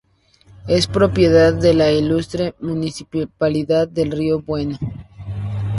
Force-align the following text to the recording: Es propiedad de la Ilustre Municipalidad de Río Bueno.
Es 0.67 0.87
propiedad 0.87 1.53
de 1.53 1.75
la 1.75 1.91
Ilustre 1.91 2.55
Municipalidad 2.59 3.87
de 3.87 4.05
Río 4.05 4.41
Bueno. 4.41 4.79